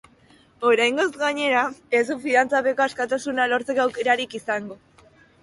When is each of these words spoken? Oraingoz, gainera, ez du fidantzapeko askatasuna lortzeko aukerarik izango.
Oraingoz, 0.69 1.03
gainera, 1.23 1.65
ez 1.99 2.01
du 2.07 2.17
fidantzapeko 2.23 2.85
askatasuna 2.87 3.47
lortzeko 3.53 3.87
aukerarik 3.87 4.37
izango. 4.43 4.81